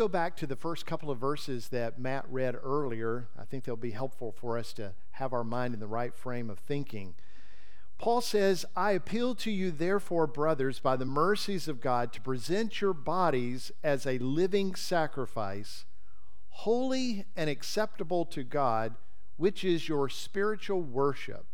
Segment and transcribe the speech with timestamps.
[0.00, 3.28] go back to the first couple of verses that Matt read earlier.
[3.38, 6.48] I think they'll be helpful for us to have our mind in the right frame
[6.48, 7.16] of thinking.
[7.98, 12.80] Paul says, I appeal to you, therefore, brothers, by the mercies of God, to present
[12.80, 15.84] your bodies as a living sacrifice,
[16.48, 18.94] holy and acceptable to God,
[19.36, 21.44] which is your spiritual worship.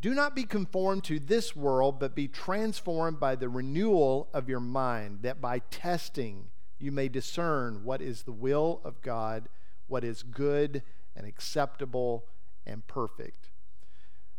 [0.00, 4.60] Do not be conformed to this world, but be transformed by the renewal of your
[4.60, 9.48] mind, that by testing you may discern what is the will of God,
[9.86, 10.82] what is good
[11.16, 12.24] and acceptable
[12.66, 13.50] and perfect.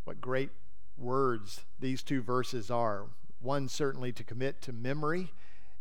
[0.05, 0.51] What great
[0.97, 3.07] words these two verses are.
[3.41, 5.31] One certainly to commit to memory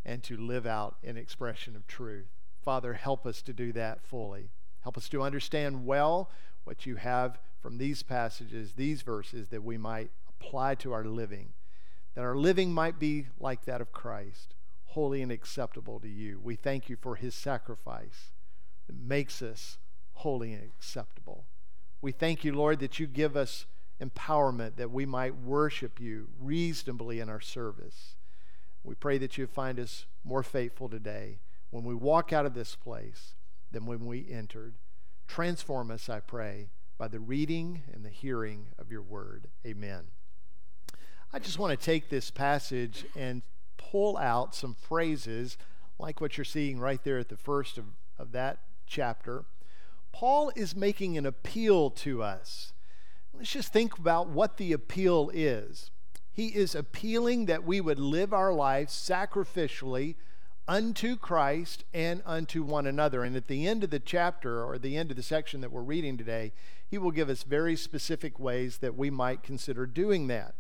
[0.05, 2.29] and to live out in expression of truth.
[2.63, 4.51] Father, help us to do that fully.
[4.83, 6.31] Help us to understand well
[6.65, 11.51] what you have from these passages, these verses, that we might apply to our living,
[12.15, 14.55] that our living might be like that of Christ,
[14.89, 16.41] holy and acceptable to you.
[16.43, 18.33] We thank you for his sacrifice
[18.87, 19.79] that makes us
[20.15, 21.45] holy and acceptable.
[22.01, 23.67] We thank you, Lord, that you give us
[24.01, 28.15] empowerment that we might worship you reasonably in our service.
[28.85, 31.39] We pray that you find us more faithful today
[31.71, 33.35] when we walk out of this place
[33.71, 34.75] than when we entered.
[35.27, 39.49] Transform us, I pray, by the reading and the hearing of your word.
[39.67, 40.05] Amen.
[41.33, 43.43] I just want to take this passage and
[43.79, 45.57] pull out some phrases
[45.99, 47.87] like what you're seeing right there at the first of,
[48.19, 49.45] of that chapter.
[50.13, 52.73] Paul is making an appeal to us.
[53.33, 55.91] Let's just think about what the appeal is.
[56.33, 60.17] He is appealing that we would live our lives sacrificially
[60.69, 63.25] unto Christ and unto one another.
[63.25, 65.81] And at the end of the chapter, or the end of the section that we're
[65.81, 66.53] reading today,
[66.89, 70.55] he will give us very specific ways that we might consider doing that.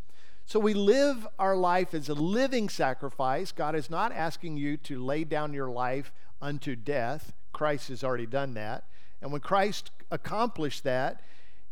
[0.48, 3.52] So we live our life as a living sacrifice.
[3.52, 7.34] God is not asking you to lay down your life unto death.
[7.52, 8.84] Christ has already done that.
[9.20, 11.20] And when Christ accomplished that,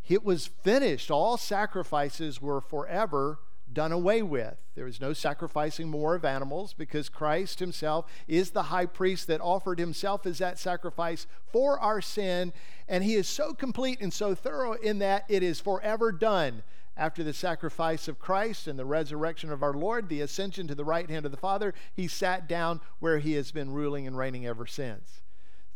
[0.07, 1.11] it was finished.
[1.11, 3.39] All sacrifices were forever
[3.73, 4.59] done away with.
[4.75, 9.41] There is no sacrificing more of animals because Christ himself is the high priest that
[9.41, 12.53] offered himself as that sacrifice for our sin.
[12.89, 16.62] And he is so complete and so thorough in that it is forever done.
[16.97, 20.84] After the sacrifice of Christ and the resurrection of our Lord, the ascension to the
[20.84, 24.47] right hand of the Father, he sat down where he has been ruling and reigning
[24.47, 25.21] ever since.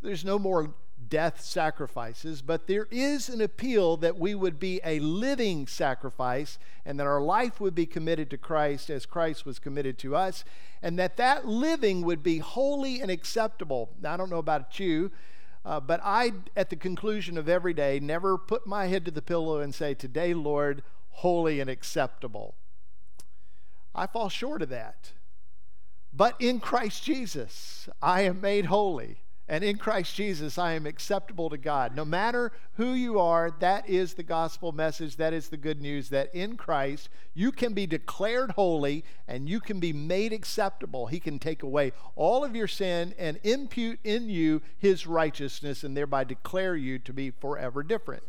[0.01, 0.73] There's no more
[1.09, 6.99] death sacrifices, but there is an appeal that we would be a living sacrifice and
[6.99, 10.43] that our life would be committed to Christ as Christ was committed to us,
[10.81, 13.91] and that that living would be holy and acceptable.
[14.01, 15.11] Now, I don't know about you,
[15.63, 19.21] uh, but I, at the conclusion of every day, never put my head to the
[19.21, 20.81] pillow and say, Today, Lord,
[21.11, 22.55] holy and acceptable.
[23.93, 25.11] I fall short of that.
[26.13, 29.17] But in Christ Jesus, I am made holy.
[29.47, 31.93] And in Christ Jesus, I am acceptable to God.
[31.93, 35.17] No matter who you are, that is the gospel message.
[35.17, 39.59] That is the good news that in Christ, you can be declared holy and you
[39.59, 41.07] can be made acceptable.
[41.07, 45.97] He can take away all of your sin and impute in you his righteousness and
[45.97, 48.23] thereby declare you to be forever different.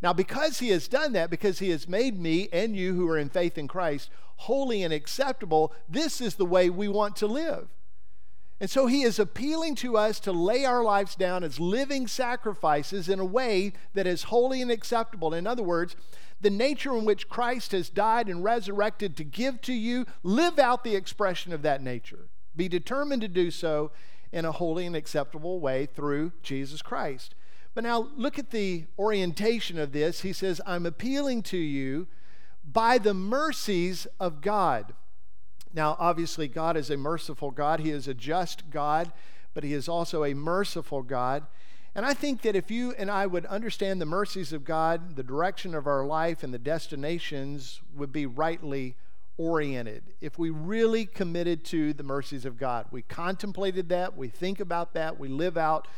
[0.00, 3.18] Now, because he has done that, because he has made me and you who are
[3.18, 4.10] in faith in Christ
[4.42, 7.68] holy and acceptable, this is the way we want to live.
[8.60, 13.08] And so he is appealing to us to lay our lives down as living sacrifices
[13.08, 15.32] in a way that is holy and acceptable.
[15.32, 15.94] In other words,
[16.40, 20.84] the nature in which Christ has died and resurrected to give to you, live out
[20.84, 22.28] the expression of that nature.
[22.54, 23.92] Be determined to do so
[24.32, 27.34] in a holy and acceptable way through Jesus Christ.
[27.74, 30.20] But now look at the orientation of this.
[30.20, 32.08] He says, I'm appealing to you
[32.64, 34.94] by the mercies of God.
[35.72, 37.80] Now, obviously, God is a merciful God.
[37.80, 39.12] He is a just God,
[39.54, 41.46] but He is also a merciful God.
[41.94, 45.22] And I think that if you and I would understand the mercies of God, the
[45.22, 48.96] direction of our life and the destinations would be rightly
[49.36, 50.02] oriented.
[50.20, 54.94] If we really committed to the mercies of God, we contemplated that, we think about
[54.94, 55.88] that, we live out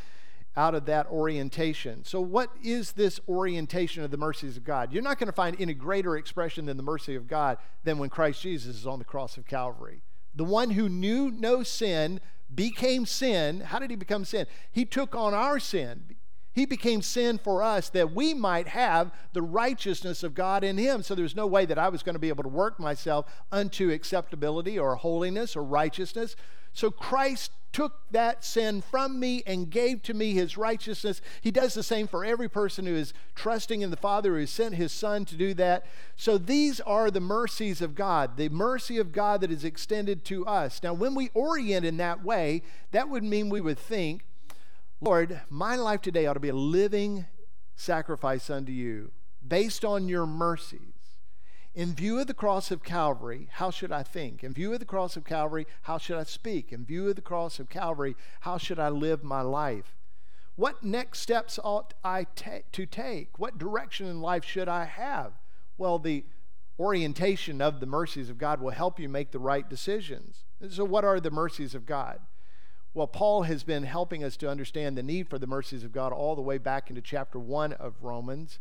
[0.56, 2.05] out of that orientation.
[2.05, 4.93] So, what is this orientation of the mercies of God?
[4.93, 8.11] You're not going to find any greater expression than the mercy of God than when
[8.11, 10.02] Christ Jesus is on the cross of Calvary.
[10.35, 12.20] The one who knew no sin
[12.52, 13.61] became sin.
[13.61, 14.47] How did he become sin?
[14.70, 16.17] He took on our sin.
[16.52, 21.02] He became sin for us that we might have the righteousness of God in him.
[21.02, 23.91] So there's no way that I was going to be able to work myself unto
[23.91, 26.35] acceptability or holiness or righteousness.
[26.73, 31.20] So Christ took that sin from me and gave to me his righteousness.
[31.41, 34.75] He does the same for every person who is trusting in the Father, who sent
[34.75, 35.87] his Son to do that.
[36.17, 40.44] So these are the mercies of God, the mercy of God that is extended to
[40.47, 40.82] us.
[40.82, 44.25] Now, when we orient in that way, that would mean we would think,
[45.02, 47.25] Lord, my life today ought to be a living
[47.75, 49.12] sacrifice unto you
[49.47, 50.81] based on your mercies.
[51.75, 54.44] In view of the cross of Calvary, how should I think?
[54.44, 56.70] In view of the cross of Calvary, how should I speak?
[56.70, 59.97] In view of the cross of Calvary, how should I live my life?
[60.56, 63.38] What next steps ought I ta- to take?
[63.38, 65.32] What direction in life should I have?
[65.79, 66.26] Well, the
[66.79, 70.44] orientation of the mercies of God will help you make the right decisions.
[70.69, 72.20] So, what are the mercies of God?
[72.92, 76.12] Well, Paul has been helping us to understand the need for the mercies of God
[76.12, 78.58] all the way back into chapter 1 of Romans.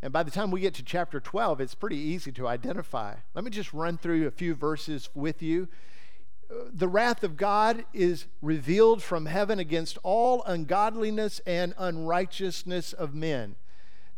[0.00, 3.16] And by the time we get to chapter 12, it's pretty easy to identify.
[3.34, 5.68] Let me just run through a few verses with you.
[6.48, 13.56] The wrath of God is revealed from heaven against all ungodliness and unrighteousness of men.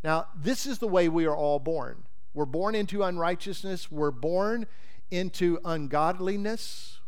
[0.05, 2.03] Now, this is the way we are all born.
[2.33, 4.67] We're born into unrighteousness, we're born
[5.11, 6.98] into ungodliness.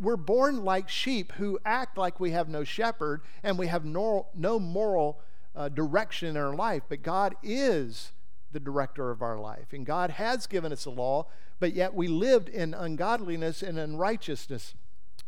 [0.00, 4.26] We're born like sheep who act like we have no shepherd and we have no,
[4.34, 5.20] no moral
[5.54, 8.12] uh, direction in our life, but God is
[8.52, 9.72] the director of our life.
[9.72, 11.26] And God has given us a law,
[11.60, 14.74] but yet we lived in ungodliness and unrighteousness.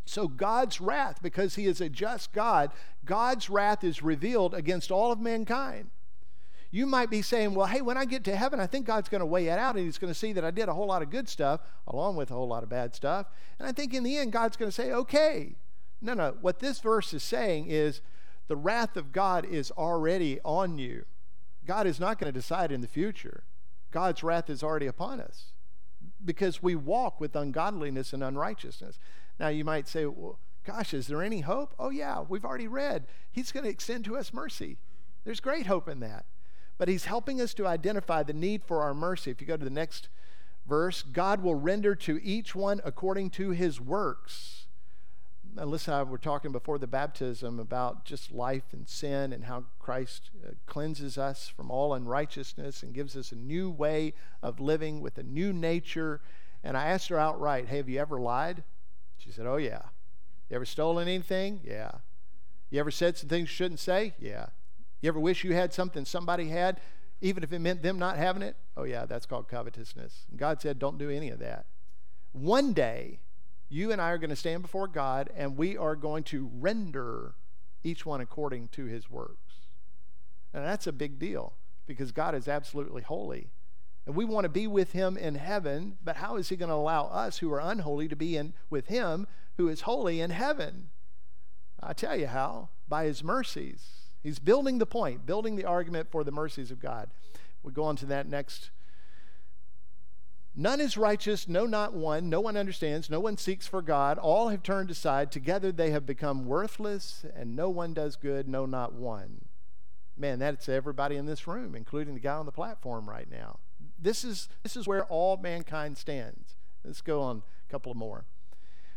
[0.05, 2.70] So God's wrath, because He is a just God,
[3.05, 5.91] God's wrath is revealed against all of mankind.
[6.70, 9.20] You might be saying, well, hey, when I get to heaven, I think God's going
[9.20, 11.02] to weigh it out and He's going to see that I did a whole lot
[11.02, 13.26] of good stuff along with a whole lot of bad stuff.
[13.58, 15.56] And I think in the end, God's going to say, okay.
[16.00, 16.36] No, no.
[16.40, 18.00] What this verse is saying is
[18.48, 21.04] the wrath of God is already on you.
[21.66, 23.44] God is not going to decide in the future.
[23.90, 25.52] God's wrath is already upon us
[26.24, 28.98] because we walk with ungodliness and unrighteousness.
[29.38, 31.74] Now, you might say, well, gosh, is there any hope?
[31.78, 33.06] Oh, yeah, we've already read.
[33.30, 34.78] He's going to extend to us mercy.
[35.24, 36.26] There's great hope in that.
[36.78, 39.31] But He's helping us to identify the need for our mercy.
[39.31, 40.08] If you go to the next
[40.69, 44.67] verse, God will render to each one according to his works.
[45.56, 49.64] Alyssa listen, I were talking before the baptism about just life and sin and how
[49.78, 54.12] Christ uh, cleanses us from all unrighteousness and gives us a new way
[54.43, 56.20] of living with a new nature.
[56.62, 58.64] And I asked her outright, Hey, have you ever lied?
[59.17, 59.82] She said, Oh, yeah.
[60.50, 61.61] You ever stolen anything?
[61.64, 61.93] Yeah.
[62.69, 64.12] You ever said some things you shouldn't say?
[64.20, 64.46] Yeah.
[65.00, 66.81] You ever wish you had something somebody had,
[67.20, 68.56] even if it meant them not having it?
[68.76, 70.26] Oh, yeah, that's called covetousness.
[70.31, 71.66] And God said, Don't do any of that.
[72.32, 73.20] One day,
[73.69, 77.34] you and I are going to stand before God and we are going to render
[77.82, 79.54] each one according to his works.
[80.52, 81.54] And that's a big deal
[81.87, 83.50] because God is absolutely holy.
[84.06, 86.75] And we want to be with him in heaven, but how is he going to
[86.75, 89.26] allow us who are unholy to be in with him
[89.56, 90.90] who is holy in heaven?
[91.82, 94.06] I tell you how, by his mercies.
[94.26, 97.11] He's building the point, building the argument for the mercies of God.
[97.62, 98.70] We go on to that next
[100.58, 102.28] None is righteous, no, not one.
[102.28, 104.19] No one understands, no one seeks for God.
[104.19, 105.31] All have turned aside.
[105.31, 109.44] Together they have become worthless, and no one does good, no, not one.
[110.17, 113.61] Man, that's everybody in this room, including the guy on the platform right now.
[113.96, 116.56] This is, this is where all mankind stands.
[116.82, 118.25] Let's go on a couple of more.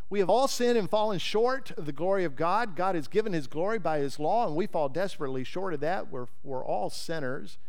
[0.10, 2.76] We have all sinned and fallen short of the glory of God.
[2.76, 6.12] God has given his glory by his law, and we fall desperately short of that.
[6.12, 7.60] We're, we're all sinners.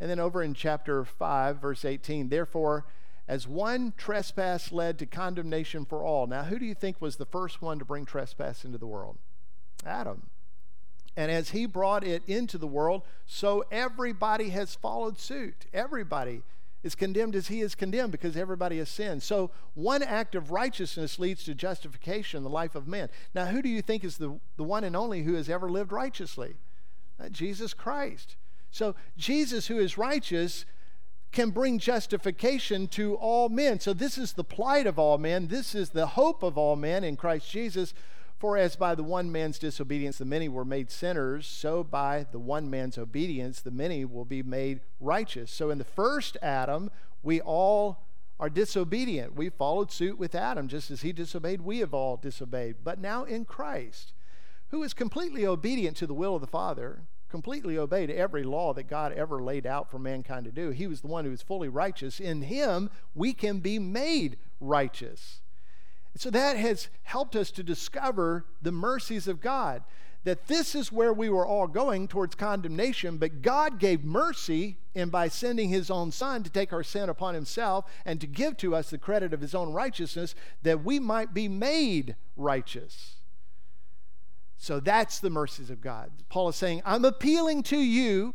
[0.00, 2.86] And then over in chapter 5, verse 18, therefore,
[3.28, 6.26] as one trespass led to condemnation for all.
[6.26, 9.18] Now, who do you think was the first one to bring trespass into the world?
[9.84, 10.28] Adam.
[11.14, 15.66] And as he brought it into the world, so everybody has followed suit.
[15.74, 16.42] Everybody
[16.82, 19.22] is condemned as he is condemned because everybody has sinned.
[19.22, 23.08] So one act of righteousness leads to justification in the life of man.
[23.34, 25.92] Now, who do you think is the, the one and only who has ever lived
[25.92, 26.54] righteously?
[27.20, 28.36] Uh, Jesus Christ.
[28.70, 30.64] So Jesus, who is righteous,
[31.30, 33.80] can bring justification to all men.
[33.80, 35.48] So, this is the plight of all men.
[35.48, 37.94] This is the hope of all men in Christ Jesus.
[38.42, 42.40] For as by the one man's disobedience the many were made sinners, so by the
[42.40, 45.48] one man's obedience the many will be made righteous.
[45.48, 46.90] So, in the first Adam,
[47.22, 48.04] we all
[48.40, 49.36] are disobedient.
[49.36, 50.66] We followed suit with Adam.
[50.66, 52.78] Just as he disobeyed, we have all disobeyed.
[52.82, 54.12] But now in Christ,
[54.70, 58.90] who is completely obedient to the will of the Father, completely obeyed every law that
[58.90, 60.70] God ever laid out for mankind to do.
[60.70, 62.18] He was the one who was fully righteous.
[62.18, 65.41] In him, we can be made righteous.
[66.16, 69.82] So that has helped us to discover the mercies of God.
[70.24, 75.08] that this is where we were all going towards condemnation, but God gave mercy in
[75.08, 78.74] by sending his own son to take our sin upon himself and to give to
[78.74, 83.16] us the credit of his own righteousness that we might be made righteous.
[84.56, 86.12] So that's the mercies of God.
[86.28, 88.34] Paul is saying, I'm appealing to you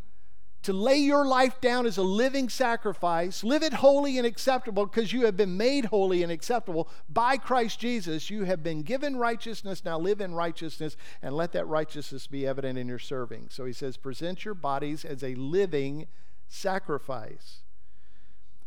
[0.67, 5.13] to lay your life down as a living sacrifice, live it holy and acceptable because
[5.13, 8.29] you have been made holy and acceptable by Christ Jesus.
[8.29, 9.85] You have been given righteousness.
[9.85, 13.47] Now live in righteousness and let that righteousness be evident in your serving.
[13.49, 16.07] So he says, present your bodies as a living
[16.49, 17.59] sacrifice.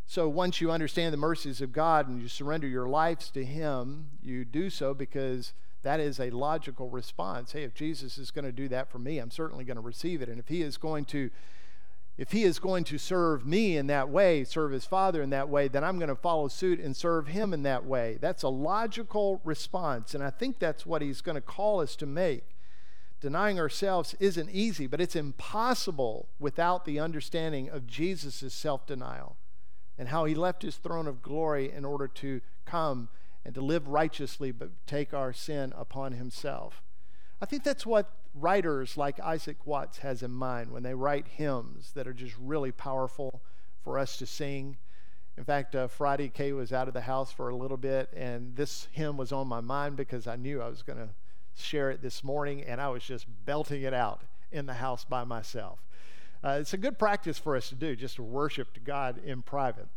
[0.07, 4.09] So once you understand the mercies of God and you surrender your lives to Him,
[4.23, 5.53] you do so because
[5.83, 7.51] that is a logical response.
[7.51, 10.23] Hey, if Jesus is going to do that for me, I'm certainly going to receive
[10.23, 10.29] it.
[10.29, 11.29] And if He is going to
[12.21, 15.49] if he is going to serve me in that way, serve his father in that
[15.49, 18.19] way, then I'm going to follow suit and serve him in that way.
[18.21, 22.05] That's a logical response, and I think that's what he's going to call us to
[22.05, 22.43] make.
[23.21, 29.35] Denying ourselves isn't easy, but it's impossible without the understanding of Jesus' self denial
[29.97, 33.09] and how he left his throne of glory in order to come
[33.43, 36.83] and to live righteously, but take our sin upon himself.
[37.41, 41.91] I think that's what writers like Isaac Watts has in mind when they write hymns
[41.93, 43.41] that are just really powerful
[43.83, 44.77] for us to sing.
[45.37, 48.55] In fact, uh, Friday, Kay was out of the house for a little bit, and
[48.55, 51.09] this hymn was on my mind because I knew I was going to
[51.55, 54.21] share it this morning, and I was just belting it out
[54.51, 55.79] in the house by myself.
[56.43, 59.41] Uh, it's a good practice for us to do, just to worship to God in
[59.41, 59.87] private.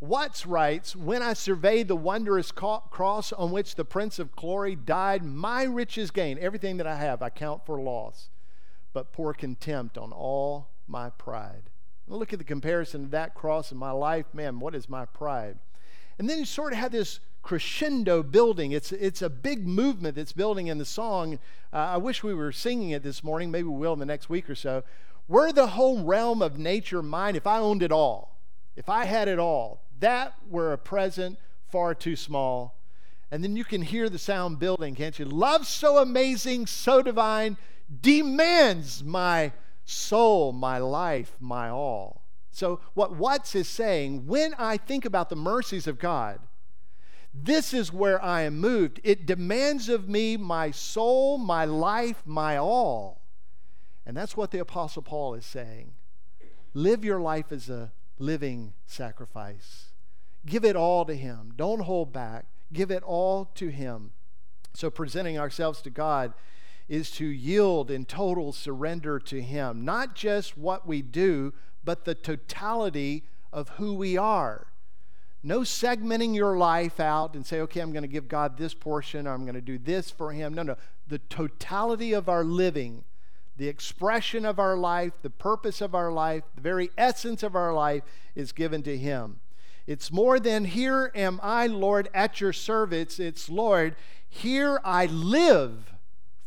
[0.00, 5.22] Watts writes, When I survey the wondrous cross on which the Prince of Glory died,
[5.22, 6.38] my riches gain.
[6.40, 8.30] Everything that I have, I count for loss,
[8.94, 11.64] but pour contempt on all my pride.
[12.08, 14.24] look at the comparison of that cross in my life.
[14.32, 15.58] Man, what is my pride?
[16.18, 18.72] And then you sort of have this crescendo building.
[18.72, 21.38] It's, it's a big movement that's building in the song.
[21.74, 23.50] Uh, I wish we were singing it this morning.
[23.50, 24.82] Maybe we will in the next week or so.
[25.28, 28.38] Were the whole realm of nature mine if I owned it all?
[28.76, 31.38] If I had it all, that were a present
[31.70, 32.76] far too small.
[33.30, 35.24] And then you can hear the sound building, can't you?
[35.24, 37.56] Love so amazing, so divine,
[38.00, 39.52] demands my
[39.84, 42.22] soul, my life, my all.
[42.50, 46.40] So, what Watts is saying, when I think about the mercies of God,
[47.32, 49.00] this is where I am moved.
[49.04, 53.22] It demands of me my soul, my life, my all.
[54.04, 55.92] And that's what the Apostle Paul is saying.
[56.74, 59.89] Live your life as a living sacrifice.
[60.46, 61.52] Give it all to Him.
[61.56, 62.46] Don't hold back.
[62.72, 64.12] Give it all to Him.
[64.74, 66.32] So, presenting ourselves to God
[66.88, 71.52] is to yield in total surrender to Him, not just what we do,
[71.84, 74.68] but the totality of who we are.
[75.42, 79.26] No segmenting your life out and say, okay, I'm going to give God this portion,
[79.26, 80.54] or I'm going to do this for Him.
[80.54, 80.76] No, no.
[81.08, 83.04] The totality of our living
[83.60, 87.74] the expression of our life, the purpose of our life, the very essence of our
[87.74, 88.02] life
[88.34, 89.40] is given to Him.
[89.90, 93.18] It's more than, Here am I, Lord, at your service.
[93.18, 93.96] It's, Lord,
[94.28, 95.92] here I live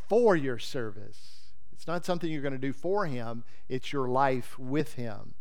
[0.08, 1.42] for your service.
[1.74, 5.34] It's not something you're going to do for Him, it's your life with Him.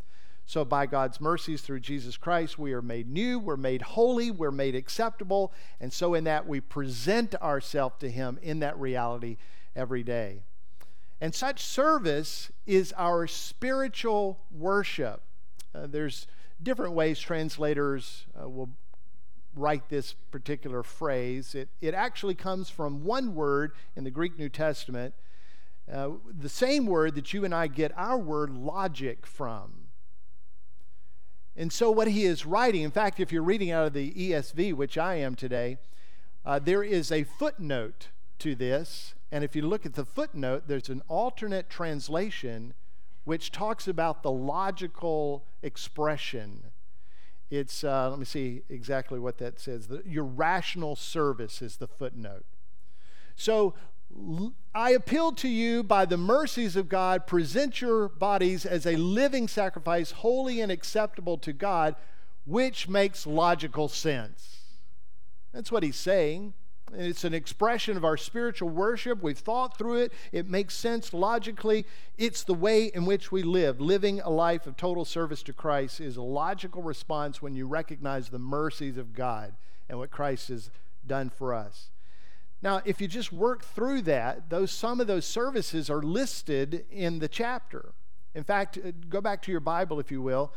[0.47, 4.51] So, by God's mercies through Jesus Christ, we are made new, we're made holy, we're
[4.51, 5.53] made acceptable.
[5.81, 9.37] And so, in that, we present ourselves to Him in that reality
[9.77, 10.43] every day.
[11.21, 15.23] And such service is our spiritual worship.
[15.73, 16.27] Uh, there's
[16.63, 18.71] different ways translators uh, will
[19.55, 21.55] write this particular phrase.
[21.55, 25.15] It, it actually comes from one word in the Greek New Testament,
[25.93, 29.73] uh, the same word that you and I get our word logic from.
[31.55, 34.73] And so, what he is writing, in fact, if you're reading out of the ESV,
[34.73, 35.77] which I am today,
[36.47, 40.89] uh, there is a footnote to this, and if you look at the footnote, there's
[40.89, 42.73] an alternate translation
[43.25, 46.65] which talks about the logical expression.
[47.51, 49.89] It's, uh, let me see exactly what that says.
[49.89, 52.45] The, your rational service is the footnote.
[53.37, 53.75] So
[54.75, 59.49] I appeal to you by the mercies of God, present your bodies as a living
[59.49, 61.95] sacrifice, holy and acceptable to God,
[62.45, 64.61] which makes logical sense.
[65.53, 66.55] That's what he's saying.
[66.95, 69.23] It's an expression of our spiritual worship.
[69.23, 70.13] We've thought through it.
[70.31, 71.87] It makes sense logically.
[72.19, 73.81] It's the way in which we live.
[73.81, 78.29] Living a life of total service to Christ is a logical response when you recognize
[78.29, 79.55] the mercies of God
[79.89, 80.71] and what Christ has
[81.07, 81.91] done for us.
[82.61, 87.19] Now, if you just work through that, those some of those services are listed in
[87.19, 87.93] the chapter.
[88.35, 90.53] In fact, uh, go back to your Bible if you will.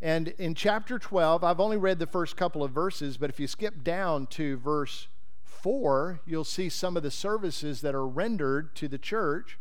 [0.00, 3.46] And in chapter 12, I've only read the first couple of verses, but if you
[3.46, 5.08] skip down to verse
[5.62, 9.58] 4, you'll see some of the services that are rendered to the church.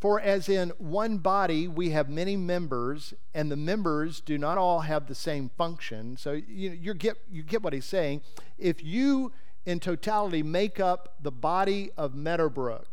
[0.00, 4.80] For as in one body we have many members, and the members do not all
[4.80, 6.16] have the same function.
[6.16, 8.20] So you, you, get, you get what he's saying.
[8.58, 9.32] If you,
[9.64, 12.88] in totality, make up the body of Meadowbrook,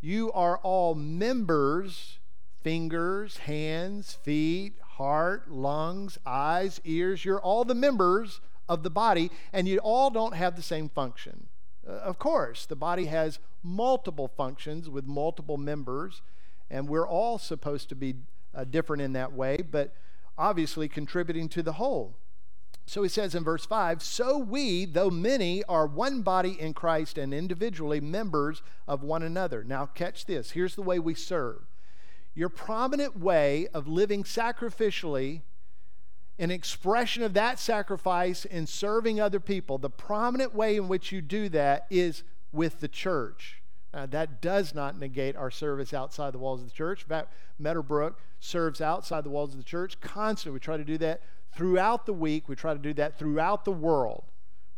[0.00, 2.18] you are all members
[2.64, 7.24] fingers, hands, feet, heart, lungs, eyes, ears.
[7.24, 11.48] You're all the members of the body, and you all don't have the same function.
[11.86, 16.22] Uh, of course, the body has multiple functions with multiple members,
[16.70, 18.14] and we're all supposed to be
[18.54, 19.94] uh, different in that way, but
[20.38, 22.14] obviously contributing to the whole.
[22.86, 27.16] So he says in verse 5 So we, though many, are one body in Christ
[27.16, 29.64] and individually members of one another.
[29.64, 30.50] Now, catch this.
[30.50, 31.62] Here's the way we serve
[32.36, 35.42] your prominent way of living sacrificially
[36.38, 41.22] an expression of that sacrifice in serving other people, the prominent way in which you
[41.22, 43.62] do that is with the church.
[43.92, 47.02] Uh, that does not negate our service outside the walls of the church.
[47.02, 50.54] In fact, Meadowbrook serves outside the walls of the church constantly.
[50.56, 51.22] We try to do that
[51.54, 54.24] throughout the week, we try to do that throughout the world.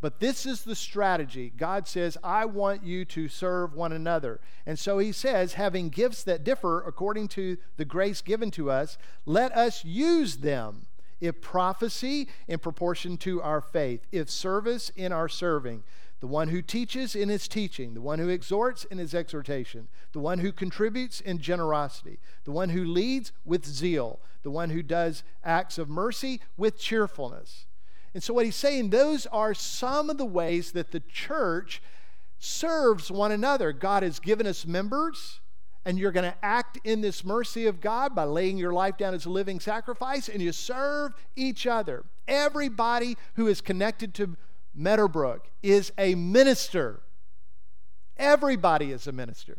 [0.02, 1.50] But this is the strategy.
[1.56, 4.40] God says, I want you to serve one another.
[4.66, 8.98] And so he says, having gifts that differ according to the grace given to us,
[9.25, 10.86] let us use them
[11.20, 15.82] if prophecy in proportion to our faith, if service in our serving,
[16.20, 20.18] the one who teaches in his teaching, the one who exhorts in his exhortation, the
[20.18, 25.23] one who contributes in generosity, the one who leads with zeal, the one who does
[25.44, 27.66] acts of mercy with cheerfulness.
[28.14, 31.82] And so, what he's saying, those are some of the ways that the church
[32.38, 33.73] serves one another.
[33.73, 35.40] God has given us members
[35.87, 39.14] and you're going to act in this mercy of God by laying your life down
[39.14, 42.05] as a living sacrifice, and you serve each other.
[42.26, 44.37] Everybody who is connected to
[44.75, 47.02] Meadowbrook is a minister.
[48.16, 49.59] Everybody is a minister.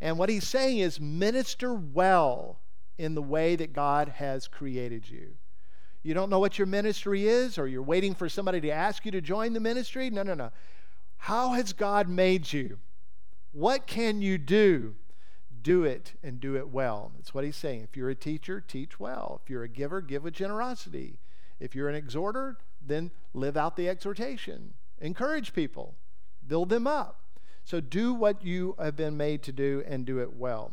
[0.00, 2.58] And what he's saying is minister well
[2.98, 5.36] in the way that God has created you.
[6.02, 9.12] You don't know what your ministry is, or you're waiting for somebody to ask you
[9.12, 10.10] to join the ministry?
[10.10, 10.50] No, no, no.
[11.16, 12.78] How has God made you?
[13.52, 14.96] What can you do?
[15.62, 17.12] Do it and do it well.
[17.16, 17.82] That's what he's saying.
[17.82, 19.40] If you're a teacher, teach well.
[19.42, 21.18] If you're a giver, give with generosity.
[21.60, 24.74] If you're an exhorter, then live out the exhortation.
[25.00, 25.94] Encourage people,
[26.46, 27.20] build them up.
[27.64, 30.72] So do what you have been made to do and do it well.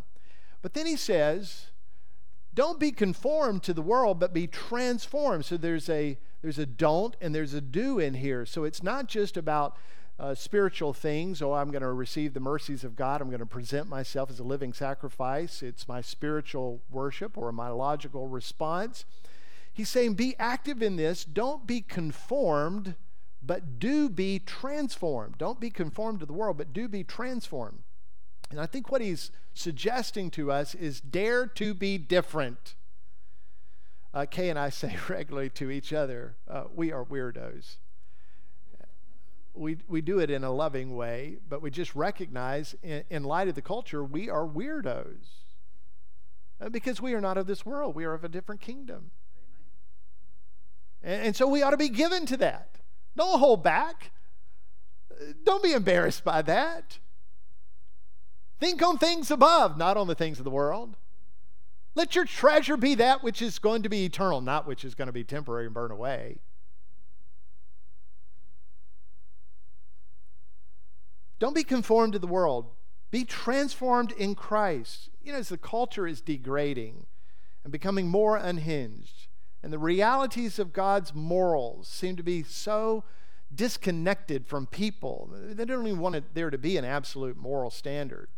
[0.61, 1.67] But then he says,
[2.53, 5.45] don't be conformed to the world, but be transformed.
[5.45, 8.45] So there's a there's a don't and there's a do in here.
[8.45, 9.75] So it's not just about
[10.19, 11.41] uh, spiritual things.
[11.41, 13.21] Oh, I'm going to receive the mercies of God.
[13.21, 15.61] I'm going to present myself as a living sacrifice.
[15.61, 19.05] It's my spiritual worship or my logical response.
[19.73, 21.25] He's saying, be active in this.
[21.25, 22.95] Don't be conformed,
[23.43, 25.37] but do be transformed.
[25.37, 27.79] Don't be conformed to the world, but do be transformed.
[28.51, 32.75] And I think what he's suggesting to us is dare to be different.
[34.13, 37.75] Uh, Kay and I say regularly to each other, uh, we are weirdos
[39.55, 43.47] we, we do it in a loving way, but we just recognize, in, in light
[43.47, 45.27] of the culture, we are weirdos.
[46.61, 49.11] Uh, because we are not of this world, we are of a different kingdom.
[51.03, 52.79] And, and so we ought to be given to that.
[53.15, 54.11] Don't hold back.
[55.11, 56.99] Uh, don't be embarrassed by that.
[58.59, 60.95] Think on things above, not on the things of the world.
[61.93, 65.07] Let your treasure be that which is going to be eternal, not which is going
[65.07, 66.39] to be temporary and burn away.
[71.39, 72.67] Don't be conformed to the world.
[73.11, 75.09] Be transformed in Christ.
[75.21, 77.05] You know, as the culture is degrading
[77.63, 79.27] and becoming more unhinged,
[79.63, 83.03] and the realities of God's morals seem to be so
[83.53, 88.29] disconnected from people, they don't even want it, there to be an absolute moral standard.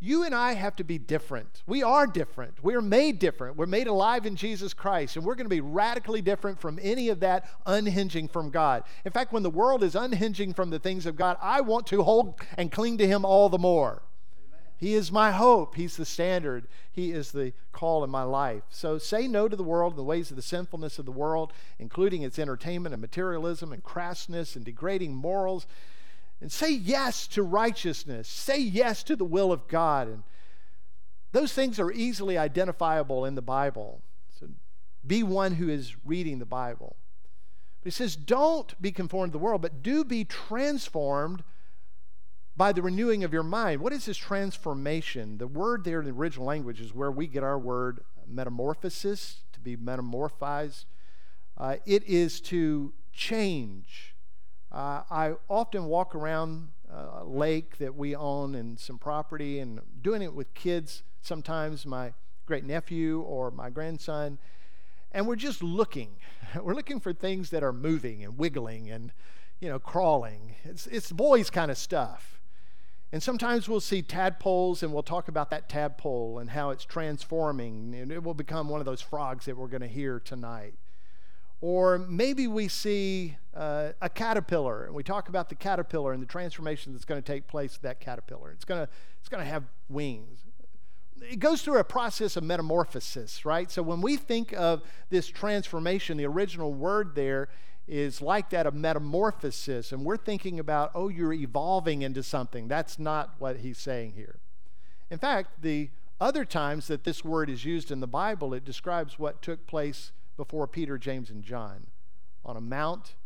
[0.00, 1.62] You and I have to be different.
[1.66, 2.62] We are different.
[2.62, 3.56] We're made different.
[3.56, 7.08] We're made alive in Jesus Christ, and we're going to be radically different from any
[7.08, 8.84] of that unhinging from God.
[9.04, 12.04] In fact, when the world is unhinging from the things of God, I want to
[12.04, 14.02] hold and cling to Him all the more.
[14.48, 14.60] Amen.
[14.76, 15.74] He is my hope.
[15.74, 16.68] He's the standard.
[16.92, 18.62] He is the call in my life.
[18.70, 21.52] So say no to the world and the ways of the sinfulness of the world,
[21.80, 25.66] including its entertainment and materialism and crassness and degrading morals
[26.40, 30.08] and say yes to righteousness, say yes to the will of God.
[30.08, 30.22] And
[31.32, 34.02] those things are easily identifiable in the Bible.
[34.38, 34.48] So
[35.06, 36.96] be one who is reading the Bible.
[37.82, 41.42] But he says, don't be conformed to the world, but do be transformed
[42.56, 43.80] by the renewing of your mind.
[43.80, 45.38] What is this transformation?
[45.38, 49.60] The word there in the original language is where we get our word metamorphosis, to
[49.60, 50.84] be metamorphized.
[51.56, 54.07] Uh, it is to change
[54.70, 60.22] Uh, I often walk around a lake that we own and some property and doing
[60.22, 62.12] it with kids, sometimes my
[62.46, 64.38] great nephew or my grandson,
[65.12, 66.16] and we're just looking.
[66.62, 69.12] We're looking for things that are moving and wiggling and,
[69.60, 70.54] you know, crawling.
[70.64, 72.40] It's, it's boys' kind of stuff.
[73.12, 77.94] And sometimes we'll see tadpoles and we'll talk about that tadpole and how it's transforming
[77.94, 80.74] and it will become one of those frogs that we're going to hear tonight.
[81.60, 86.26] Or maybe we see uh, a caterpillar and we talk about the caterpillar and the
[86.26, 88.52] transformation that's going to take place with that caterpillar.
[88.52, 90.40] It's going to, it's going to have wings.
[91.20, 93.68] It goes through a process of metamorphosis, right?
[93.70, 97.48] So when we think of this transformation, the original word there
[97.88, 102.68] is like that of metamorphosis, and we're thinking about, oh, you're evolving into something.
[102.68, 104.38] That's not what he's saying here.
[105.10, 105.88] In fact, the
[106.20, 110.12] other times that this word is used in the Bible, it describes what took place
[110.38, 111.88] before Peter, James, and John
[112.42, 113.16] on a mount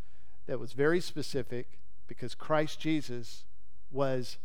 [0.47, 3.45] that was very specific because Christ Jesus
[3.93, 4.39] was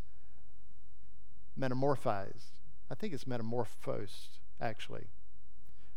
[1.59, 2.59] metamorphized.
[2.91, 5.07] I think it's metamorphosed, actually.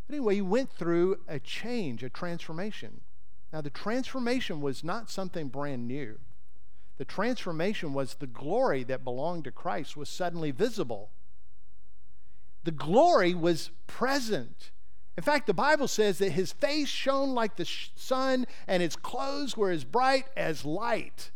[0.07, 3.03] But anyway, he went through a change, a transformation.
[3.53, 6.19] Now, the transformation was not something brand new.
[6.99, 11.11] The transformation was the glory that belonged to Christ was suddenly visible.
[12.65, 14.71] The glory was present.
[15.21, 19.55] In fact, the Bible says that his face shone like the sun and his clothes
[19.55, 21.31] were as bright as light.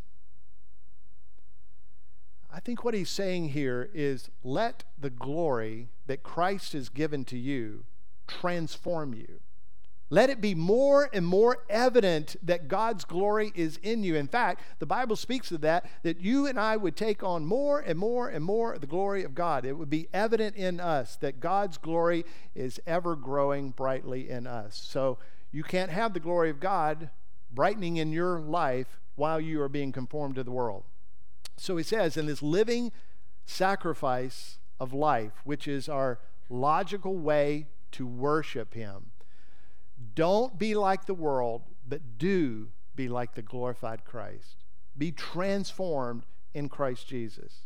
[2.50, 7.36] I think what he's saying here is let the glory that Christ has given to
[7.36, 7.84] you
[8.26, 9.40] transform you.
[10.10, 14.16] Let it be more and more evident that God's glory is in you.
[14.16, 17.80] In fact, the Bible speaks of that, that you and I would take on more
[17.80, 19.64] and more and more of the glory of God.
[19.64, 24.76] It would be evident in us that God's glory is ever growing brightly in us.
[24.76, 25.18] So
[25.50, 27.10] you can't have the glory of God
[27.50, 30.84] brightening in your life while you are being conformed to the world.
[31.56, 32.92] So he says, in this living
[33.46, 36.18] sacrifice of life, which is our
[36.50, 39.12] logical way to worship Him
[40.14, 44.64] don't be like the world, but do be like the glorified Christ.
[44.96, 47.60] Be transformed in Christ Jesus.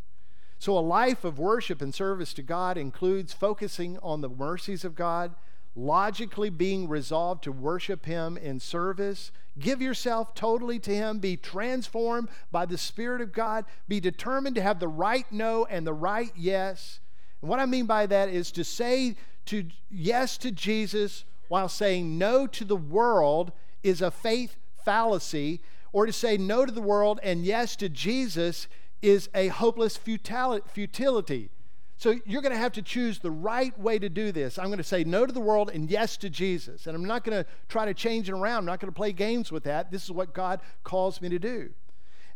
[0.58, 4.96] So, a life of worship and service to God includes focusing on the mercies of
[4.96, 5.34] God,
[5.76, 9.30] logically being resolved to worship Him in service.
[9.58, 11.20] Give yourself totally to Him.
[11.20, 13.66] Be transformed by the Spirit of God.
[13.86, 16.98] Be determined to have the right no and the right yes.
[17.40, 22.16] And what I mean by that is to say to yes to Jesus while saying
[22.18, 25.60] no to the world is a faith fallacy,
[25.92, 28.68] or to say no to the world and yes to Jesus
[29.02, 31.50] is a hopeless futility.
[31.96, 34.58] So you're going to have to choose the right way to do this.
[34.58, 36.86] I'm going to say no to the world and yes to Jesus.
[36.86, 38.58] And I'm not going to try to change it around.
[38.58, 39.90] I'm not going to play games with that.
[39.90, 41.70] This is what God calls me to do.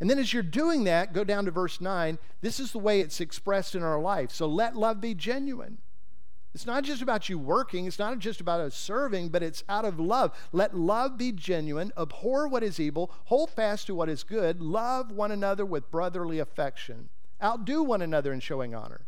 [0.01, 2.19] And then as you're doing that, go down to verse 9.
[2.41, 4.33] This is the way it's expressed in our life.
[4.33, 5.79] So let love be genuine.
[6.55, 9.87] It's not just about you working, it's not just about us serving, but it's out
[9.87, 10.33] of love.
[10.53, 15.11] Let love be genuine, abhor what is evil, hold fast to what is good, love
[15.11, 17.09] one another with brotherly affection,
[17.43, 19.07] outdo one another in showing honor.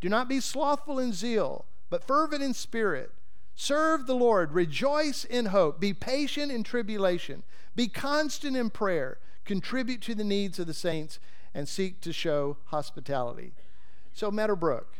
[0.00, 3.10] Do not be slothful in zeal, but fervent in spirit.
[3.56, 7.42] Serve the Lord, rejoice in hope, be patient in tribulation,
[7.74, 11.18] be constant in prayer, contribute to the needs of the saints,
[11.52, 13.54] and seek to show hospitality.
[14.12, 14.98] So, Meadowbrook,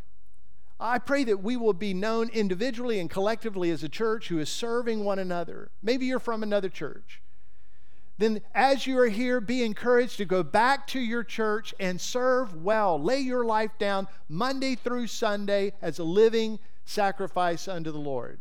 [0.78, 4.48] I pray that we will be known individually and collectively as a church who is
[4.50, 5.70] serving one another.
[5.82, 7.22] Maybe you're from another church.
[8.18, 12.62] Then, as you are here, be encouraged to go back to your church and serve
[12.62, 13.00] well.
[13.00, 18.40] Lay your life down Monday through Sunday as a living sacrifice unto the Lord.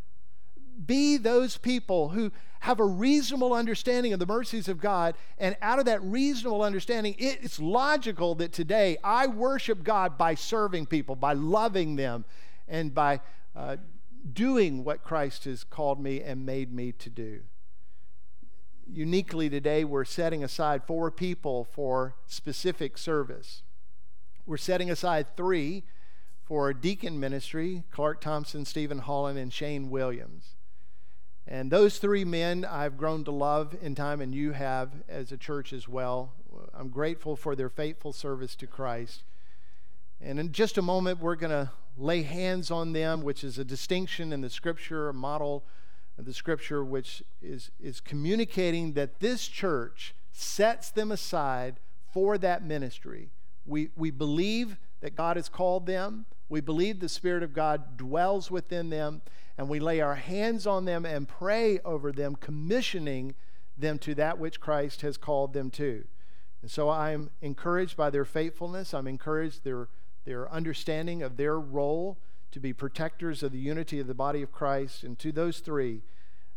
[0.85, 2.31] Be those people who
[2.65, 5.15] have a reasonable understanding of the mercies of God.
[5.37, 10.87] And out of that reasonable understanding, it's logical that today I worship God by serving
[10.87, 12.25] people, by loving them,
[12.67, 13.21] and by
[13.55, 13.77] uh,
[14.33, 17.41] doing what Christ has called me and made me to do.
[18.91, 23.61] Uniquely today, we're setting aside four people for specific service.
[24.47, 25.83] We're setting aside three
[26.43, 30.55] for deacon ministry Clark Thompson, Stephen Holland, and Shane Williams.
[31.47, 35.37] And those three men I've grown to love in time, and you have as a
[35.37, 36.33] church as well.
[36.73, 39.23] I'm grateful for their faithful service to Christ.
[40.19, 43.63] And in just a moment, we're going to lay hands on them, which is a
[43.63, 45.65] distinction in the scripture, a model
[46.17, 51.79] of the scripture, which is, is communicating that this church sets them aside
[52.11, 53.29] for that ministry.
[53.65, 58.51] We, we believe that God has called them, we believe the Spirit of God dwells
[58.51, 59.21] within them,
[59.57, 63.35] and we lay our hands on them and pray over them, commissioning
[63.77, 66.05] them to that which Christ has called them to.
[66.61, 68.93] And so I'm encouraged by their faithfulness.
[68.93, 69.87] I'm encouraged their,
[70.25, 72.17] their understanding of their role
[72.51, 75.03] to be protectors of the unity of the body of Christ.
[75.03, 76.01] And to those three,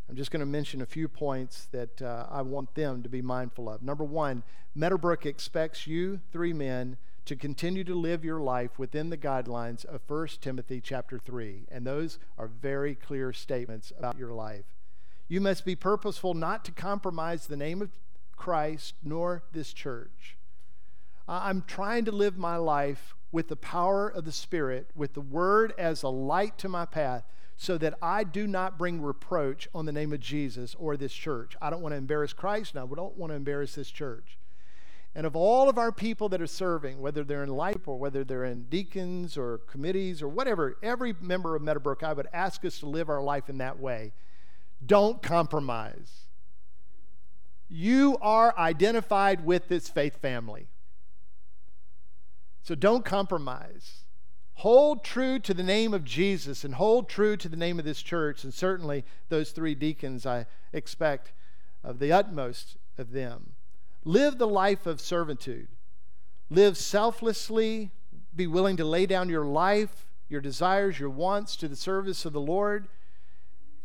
[0.08, 3.20] I'm just going to mention a few points that uh, I want them to be
[3.20, 3.82] mindful of.
[3.82, 4.42] Number one,
[4.74, 6.96] Meadowbrook expects you, three men,
[7.28, 11.66] to continue to live your life within the guidelines of 1 Timothy chapter 3.
[11.70, 14.64] And those are very clear statements about your life.
[15.28, 17.90] You must be purposeful not to compromise the name of
[18.34, 20.38] Christ nor this church.
[21.28, 25.74] I'm trying to live my life with the power of the Spirit, with the Word
[25.76, 27.24] as a light to my path,
[27.58, 31.58] so that I do not bring reproach on the name of Jesus or this church.
[31.60, 34.38] I don't want to embarrass Christ, and I don't want to embarrass this church.
[35.14, 38.24] And of all of our people that are serving, whether they're in life or whether
[38.24, 42.78] they're in deacons or committees or whatever, every member of Meadowbrook, I would ask us
[42.80, 44.12] to live our life in that way.
[44.84, 46.28] Don't compromise.
[47.68, 50.68] You are identified with this faith family.
[52.62, 54.04] So don't compromise.
[54.54, 58.02] Hold true to the name of Jesus and hold true to the name of this
[58.02, 58.44] church.
[58.44, 61.32] And certainly, those three deacons, I expect
[61.84, 63.52] of the utmost of them.
[64.04, 65.68] Live the life of servitude.
[66.50, 67.90] Live selflessly.
[68.34, 72.32] Be willing to lay down your life, your desires, your wants to the service of
[72.32, 72.88] the Lord.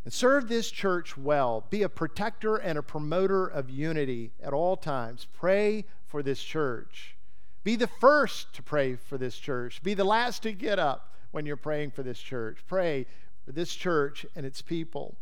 [0.05, 1.65] And serve this church well.
[1.69, 5.27] Be a protector and a promoter of unity at all times.
[5.33, 7.15] Pray for this church.
[7.63, 9.81] Be the first to pray for this church.
[9.81, 12.59] Be the last to get up when you're praying for this church.
[12.67, 13.05] Pray
[13.45, 15.15] for this church and its people.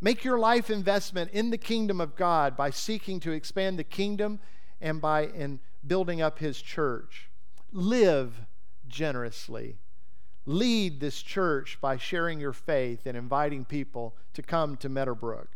[0.00, 4.38] Make your life investment in the kingdom of God by seeking to expand the kingdom
[4.80, 7.30] and by in building up his church.
[7.72, 8.42] Live
[8.86, 9.78] generously.
[10.46, 15.48] Lead this church by sharing your faith and inviting people to come to Meadowbrook.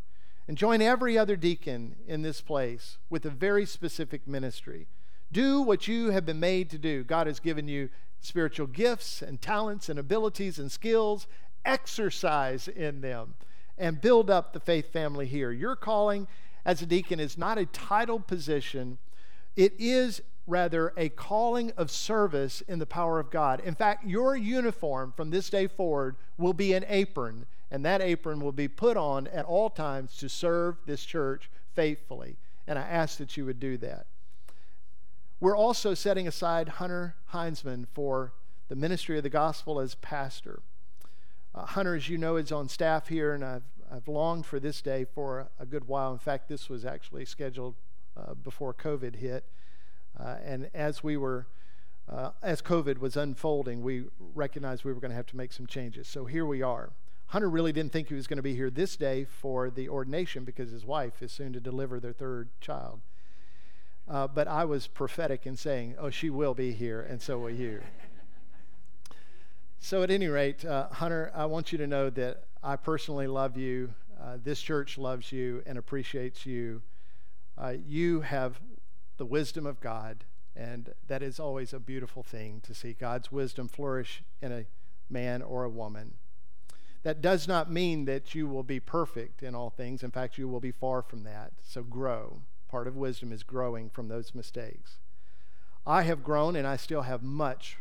[0.49, 4.89] And join every other deacon in this place with a very specific ministry.
[5.31, 7.05] Do what you have been made to do.
[7.05, 11.29] God has given you spiritual gifts and talents and abilities and skills.
[11.65, 13.35] Exercise in them
[13.79, 15.53] and build up the faith family here.
[15.53, 16.29] Your calling
[16.65, 18.99] as a deacon is not a title position,
[19.57, 23.61] it is rather a calling of service in the power of God.
[23.61, 28.41] In fact, your uniform from this day forward will be an apron, and that apron
[28.41, 32.37] will be put on at all times to serve this church faithfully.
[32.67, 34.07] And I ask that you would do that.
[35.41, 38.33] We're also setting aside Hunter Heinzman for
[38.69, 40.63] the ministry of the gospel as pastor.
[41.55, 44.81] Uh, Hunter, as you know, is on staff here, and I've, I've longed for this
[44.81, 46.13] day for a, good while.
[46.13, 47.75] In fact, this was actually scheduled
[48.17, 49.45] uh, before COVID hit.
[50.19, 51.47] Uh, and as we were,
[52.11, 55.67] uh, as COVID was unfolding, we recognized we were going to have to make some
[55.67, 56.09] changes.
[56.09, 56.91] So here we are.
[57.27, 60.45] Hunter really didn't think he was going to be here this day for the ordination
[60.45, 63.01] because his wife is soon to deliver their third child.
[64.09, 67.51] Uh, but I was prophetic in saying, oh, she will be here, and so will
[67.51, 67.83] you.
[69.85, 73.57] So, at any rate, uh, Hunter, I want you to know that I personally love
[73.57, 73.93] you.
[74.23, 76.83] Uh, this church loves you and appreciates you.
[77.59, 78.61] Uh, you have
[79.17, 80.23] the wisdom of God,
[80.55, 84.67] and that is always a beautiful thing to see God's wisdom flourish in a
[85.11, 86.15] man or a woman.
[87.03, 90.05] That does not mean that you will be perfect in all things.
[90.05, 91.55] In fact, you will be far from that.
[91.61, 92.43] So grow.
[92.69, 94.99] Part of wisdom is growing from those mistakes.
[95.85, 97.79] I have grown and I still have much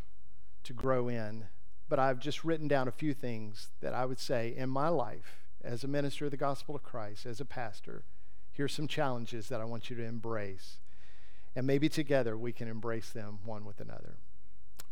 [0.63, 1.45] to grow in,
[1.91, 5.43] but I've just written down a few things that I would say in my life
[5.61, 8.05] as a minister of the gospel of Christ, as a pastor.
[8.53, 10.79] Here's some challenges that I want you to embrace.
[11.53, 14.15] And maybe together we can embrace them one with another.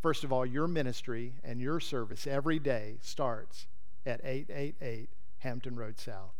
[0.02, 3.68] First of all, your ministry and your service every day starts
[4.06, 5.08] at 888
[5.38, 6.36] Hampton Road South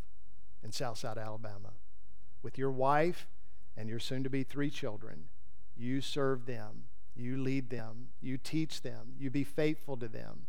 [0.62, 1.72] in Southside, Alabama,
[2.42, 3.26] with your wife
[3.78, 5.28] and your soon to be three children.
[5.74, 6.84] You serve them,
[7.20, 10.46] you lead them, you teach them, you be faithful to them.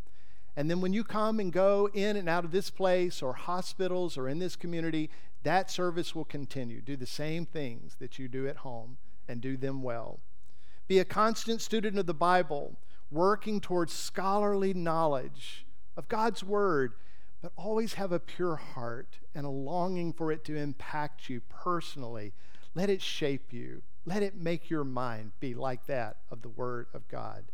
[0.56, 4.18] And then when you come and go in and out of this place or hospitals
[4.18, 5.10] or in this community,
[5.44, 6.82] that service will continue.
[6.82, 10.20] Do the same things that you do at home and do them well.
[10.88, 12.76] Be a constant student of the Bible,
[13.10, 16.94] working towards scholarly knowledge of God's Word,
[17.42, 22.34] but always have a pure heart and a longing for it to impact you personally
[22.74, 23.82] let it shape you.
[24.06, 27.46] Let it make your mind be like that of the Word of God.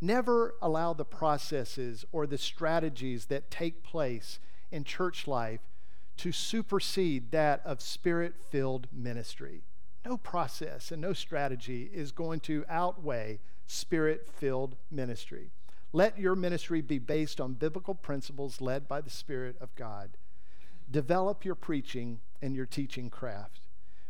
[0.00, 4.38] Never allow the processes or the strategies that take place
[4.70, 5.60] in church life
[6.18, 9.62] to supersede that of spirit filled ministry.
[10.04, 15.50] No process and no strategy is going to outweigh spirit filled ministry.
[15.92, 20.16] Let your ministry be based on biblical principles led by the Spirit of God.
[20.90, 23.66] Develop your preaching and your teaching craft.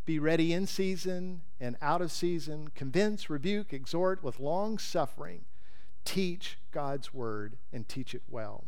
[0.06, 2.68] Be ready in season and out of season.
[2.74, 5.44] Convince, rebuke, exhort with long suffering.
[6.04, 8.64] Teach God's word and teach it well.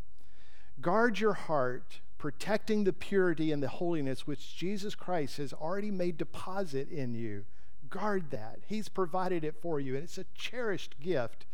[0.80, 6.16] Guard your heart, protecting the purity and the holiness which Jesus Christ has already made
[6.16, 7.44] deposit in you.
[7.88, 8.60] Guard that.
[8.66, 11.46] He's provided it for you, and it's a cherished gift.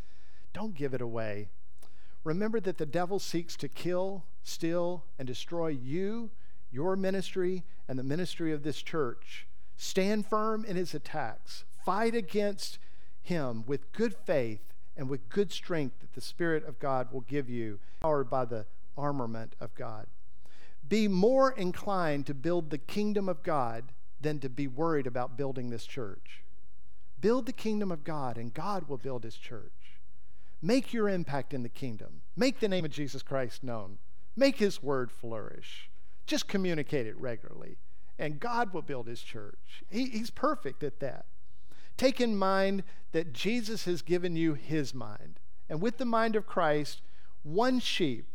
[0.52, 1.48] Don't give it away.
[2.24, 6.30] Remember that the devil seeks to kill, steal, and destroy you,
[6.70, 9.47] your ministry, and the ministry of this church.
[9.80, 11.64] Stand firm in his attacks.
[11.84, 12.80] Fight against
[13.22, 17.48] him with good faith and with good strength that the Spirit of God will give
[17.48, 20.08] you, powered by the armament of God.
[20.86, 25.70] Be more inclined to build the kingdom of God than to be worried about building
[25.70, 26.42] this church.
[27.20, 30.00] Build the kingdom of God, and God will build his church.
[30.60, 32.22] Make your impact in the kingdom.
[32.36, 33.98] Make the name of Jesus Christ known.
[34.34, 35.88] Make his word flourish.
[36.26, 37.78] Just communicate it regularly
[38.18, 39.84] and God will build his church.
[39.88, 41.26] He, he's perfect at that.
[41.96, 45.40] Take in mind that Jesus has given you his mind.
[45.68, 47.02] And with the mind of Christ,
[47.42, 48.26] one sheep,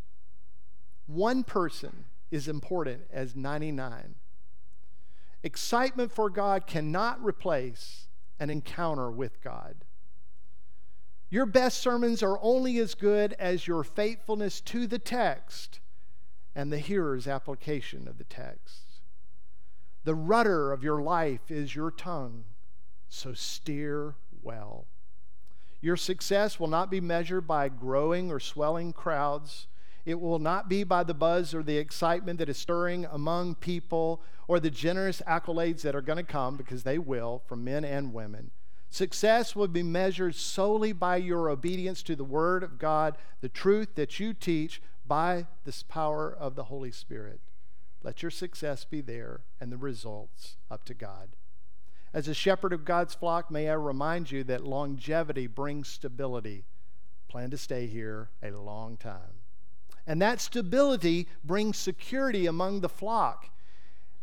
[1.07, 4.15] one person is important as 99.
[5.43, 8.07] Excitement for God cannot replace
[8.39, 9.75] an encounter with God.
[11.29, 15.79] Your best sermons are only as good as your faithfulness to the text
[16.55, 18.92] and the hearer's application of the text.
[20.03, 22.43] The rudder of your life is your tongue,
[23.07, 24.85] so steer well.
[25.79, 29.67] Your success will not be measured by growing or swelling crowds.
[30.05, 34.21] It will not be by the buzz or the excitement that is stirring among people
[34.47, 38.13] or the generous accolades that are going to come, because they will, from men and
[38.13, 38.51] women.
[38.89, 43.95] Success will be measured solely by your obedience to the Word of God, the truth
[43.95, 47.39] that you teach by this power of the Holy Spirit.
[48.03, 51.29] Let your success be there and the results up to God.
[52.13, 56.65] As a shepherd of God's flock, may I remind you that longevity brings stability.
[57.27, 59.41] Plan to stay here a long time.
[60.05, 63.49] And that stability brings security among the flock.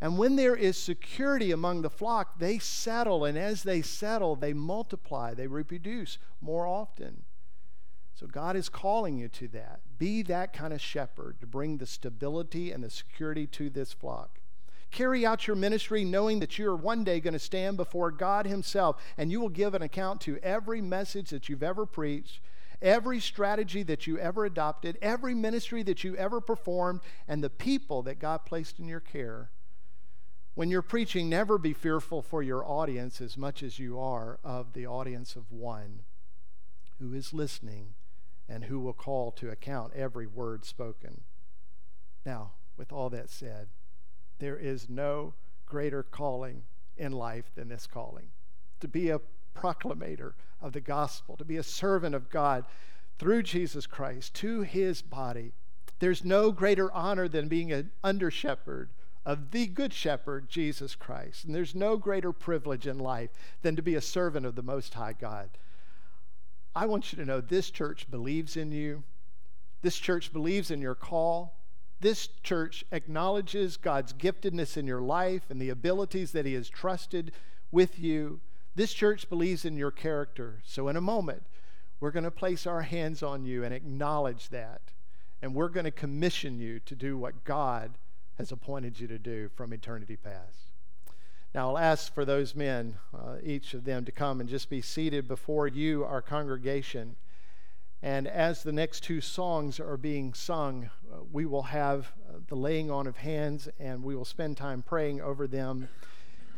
[0.01, 3.25] And when there is security among the flock, they settle.
[3.25, 7.25] And as they settle, they multiply, they reproduce more often.
[8.21, 9.81] So God is calling you to that.
[9.99, 14.41] Be that kind of shepherd to bring the stability and the security to this flock.
[14.91, 18.47] Carry out your ministry knowing that you are one day going to stand before God
[18.47, 22.43] Himself and you will give an account to every message that you've ever preached,
[22.83, 28.03] every strategy that you ever adopted, every ministry that you ever performed, and the people
[28.03, 29.51] that God placed in your care.
[30.53, 34.75] When you're preaching, never be fearful for your audience as much as you are of
[34.75, 36.01] the audience of one
[36.99, 37.95] who is listening
[38.51, 41.21] and who will call to account every word spoken.
[42.27, 43.69] Now, with all that said,
[44.41, 45.35] there is no
[45.67, 46.65] greater calling
[46.97, 48.27] in life than this calling
[48.81, 49.21] to be a
[49.55, 52.65] proclamator of the gospel, to be a servant of God
[53.19, 55.53] through Jesus Christ to his body.
[55.99, 58.91] There's no greater honor than being an under shepherd
[59.25, 61.45] of the good shepherd, Jesus Christ.
[61.45, 63.31] And there's no greater privilege in life
[63.63, 65.51] than to be a servant of the Most High God.
[66.75, 69.03] I want you to know this church believes in you.
[69.83, 71.57] This church believes in your call.
[72.01, 77.33] This church acknowledges God's giftedness in your life and the abilities that He has trusted
[77.71, 78.41] with you.
[78.75, 80.61] This church believes in your character.
[80.65, 81.43] So, in a moment,
[81.99, 84.81] we're going to place our hands on you and acknowledge that.
[85.43, 87.99] And we're going to commission you to do what God
[88.39, 90.70] has appointed you to do from eternity past.
[91.53, 94.81] Now, I'll ask for those men, uh, each of them, to come and just be
[94.81, 97.17] seated before you, our congregation.
[98.03, 102.55] And as the next two songs are being sung, uh, we will have uh, the
[102.55, 105.89] laying on of hands and we will spend time praying over them.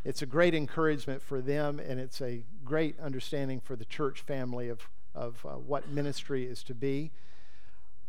[0.04, 4.68] It's a great encouragement for them, and it's a great understanding for the church family
[4.68, 4.80] of,
[5.14, 7.12] of uh, what ministry is to be.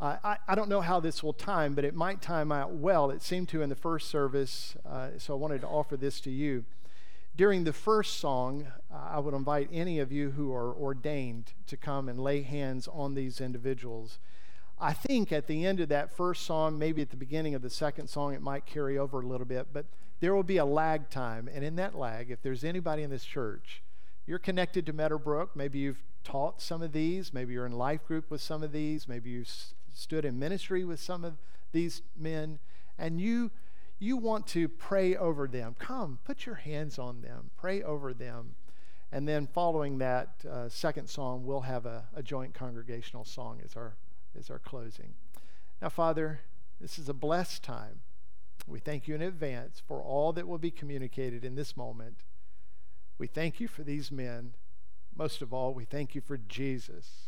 [0.04, 3.10] I, I, don't know how this will time, but it might time out well.
[3.10, 6.30] It seemed to in the first service, uh, so I wanted to offer this to
[6.32, 6.66] you.
[7.38, 11.78] During the first song, uh, I would invite any of you who are ordained to
[11.78, 14.20] come and lay hands on these individuals.
[14.78, 17.70] I think at the end of that first song, maybe at the beginning of the
[17.70, 19.86] second song, it might carry over a little bit, but
[20.20, 21.50] there will be a lag time.
[21.52, 23.82] And in that lag, if there's anybody in this church,
[24.28, 28.30] you're connected to Meadowbrook, maybe you've taught some of these, maybe you're in life group
[28.30, 29.50] with some of these, maybe you've
[29.94, 31.38] stood in ministry with some of
[31.72, 32.60] these men,
[32.98, 33.52] and you
[34.00, 38.56] you want to pray over them, come, put your hands on them, pray over them.
[39.14, 43.78] And then following that uh, second song, we'll have a, a joint congregational song as
[43.78, 43.96] our,
[44.38, 45.14] as our closing.
[45.82, 46.42] Now, Father,
[46.82, 48.02] this is a blessed time.
[48.68, 52.18] We thank you in advance for all that will be communicated in this moment.
[53.18, 54.54] We thank you for these men.
[55.16, 57.28] Most of all, we thank you for Jesus,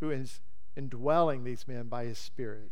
[0.00, 0.40] who is
[0.76, 2.70] indwelling these men by his Spirit.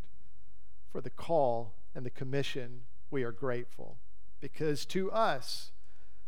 [0.90, 3.96] For the call and the commission, we are grateful
[4.40, 5.70] because to us,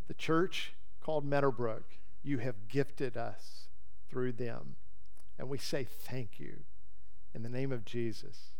[0.07, 3.69] the church called Meadowbrook, you have gifted us
[4.09, 4.77] through them.
[5.39, 6.61] And we say thank you
[7.35, 8.54] in the name of Jesus.